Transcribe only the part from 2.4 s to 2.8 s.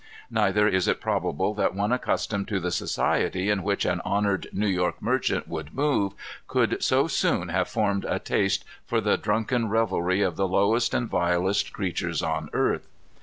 to the